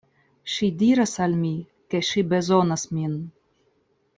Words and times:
Ŝi 0.53 0.69
diras 0.79 1.13
al 1.25 1.35
mi, 1.43 1.51
ke 1.91 2.01
ŝi 2.09 2.25
bezonas 2.33 2.89
min. 2.95 3.17